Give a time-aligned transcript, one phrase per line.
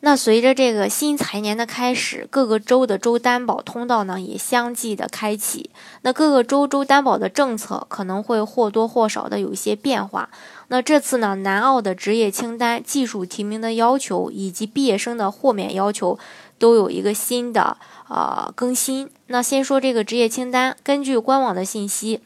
[0.00, 5.70] 那随着这个新财年的开始，各个州的州担保通道呢也相继的开启。
[6.02, 10.30] 那各个州州担保的政策可能会或多或少的有一些变化。
[10.68, 16.16] 那这次呢，南澳的职业清单、技术提名的要求以及毕业生的豁免要求
[16.58, 17.76] 都有一个新的
[18.08, 19.10] 呃更新。
[19.26, 22.20] 那先说这个职业清单，根据官网的信息。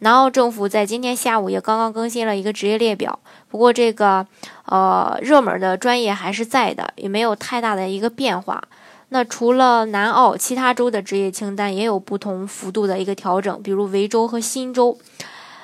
[0.00, 4.26] 南澳政府在今天下午也刚刚更新了一个职业列表，不过这个
[4.66, 8.62] 呃热门的专业还是在的，也没有太大的一个变化。
[9.10, 14.98] 那除了南澳，其他州的职业清单也有不同幅度的一个调整，比如维州和新州。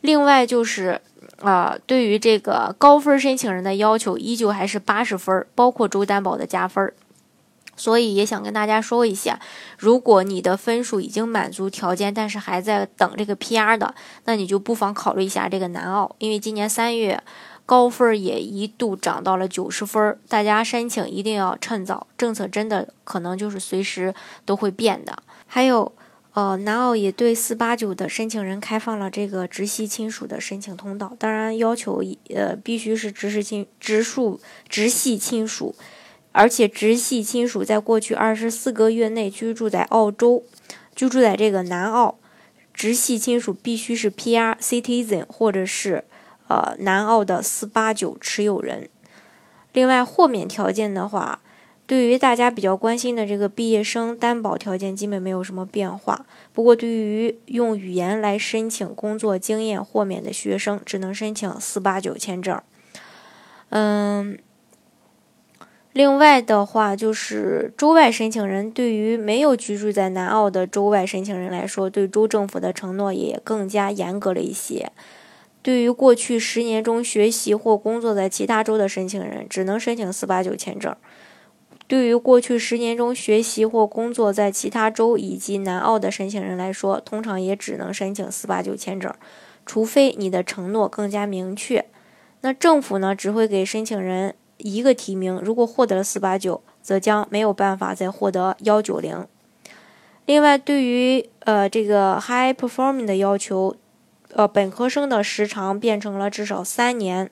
[0.00, 1.00] 另外就是
[1.40, 6.92] 啊，对于这个高分申请人的要求依旧还是八十分，包括州担保的加分。
[7.76, 9.40] 所以也想跟大家说一下，
[9.78, 13.94] 如果你的分数已经满足条件，但是还在等这个 PR 的，
[14.26, 17.20] 那你就不妨考虑一下这个南澳，因为今年三月
[17.64, 24.14] 高分也一度涨到了九十分，大家申请一定要趁早，政策真的可能就是随时
[24.44, 25.22] 都会变的。
[25.46, 25.90] 还有，
[26.34, 32.02] 呃，南澳也对四八九的申请人开放了这个直系亲属的申请通道，当然要求
[32.34, 35.74] 呃必须是直系亲直属直系亲属。
[36.32, 40.42] 而且直系亲属在过去二十四个月内居住在澳洲，
[40.96, 42.18] 居住在这个南澳，
[42.72, 46.04] 直系亲属必须是 PR citizen 或者是
[46.48, 48.88] 呃南澳的四八九持有人。
[49.74, 51.40] 另外，豁免条件的话，
[51.86, 56.24] 对于大家比较关心的这个毕业生担保条件基本没有什么变化。
[56.52, 62.58] 不过，对于用语言来申请工作经验豁免的学生，只能申请四八九签证。
[63.68, 64.38] 嗯。
[65.92, 74.90] 另外的话，就是州外申请人对于没有居住在南澳的州外申请人来说，对州政府的承诺也更加严格了一些。
[75.60, 80.96] 对于过去十年中学习或工作在其他州的申请人，只能申请四八九签证。
[81.86, 89.12] 对于过去十年中学习或工作在其他州以及南澳的申请人来说，通常也只能申请四八九签证，
[89.66, 91.84] 除非你的承诺更加明确。
[92.40, 94.34] 那政府呢，只会给申请人。
[94.58, 99.26] 一个提名，如果获得了四八九，则将没有办法再获得幺九零。
[100.26, 103.74] 另外，对于呃这个 high performing 的要求，
[104.34, 107.30] 呃本科生的时长变成了至少三年。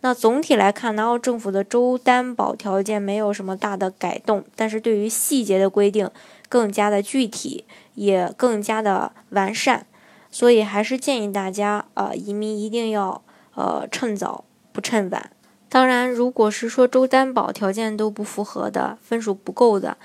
[0.00, 6.08] 那总体来看，南澳政府的州担保条件没有什么大的改动，但是对于细节的规定
[6.48, 7.64] 更加的具体，
[7.96, 9.86] 也更加的完善。
[10.30, 13.20] 所以还是建议大家，呃移民一定要
[13.56, 15.32] 呃趁早不趁晚。
[15.68, 19.98] 当然，如果是说州担保条件都不符合的，分数不够的，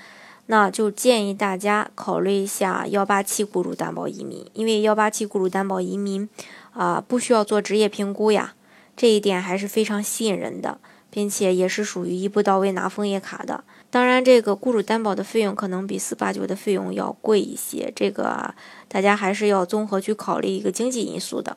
[0.46, 6.28] 那就建议大家考虑一下幺八七雇主担保移民，因为幺八七雇主担保移民，
[6.72, 8.52] 啊，不需要做职业评估呀，
[8.94, 10.78] 这一点还是非常吸引人的，
[11.10, 13.64] 并且也是属于一步到位拿枫叶卡的。
[13.90, 18.54] 当然，这个雇主担保的费用可能比四八九的费用要贵一些，这个
[18.86, 21.56] 大家还是要综合去考虑一个经济因素的。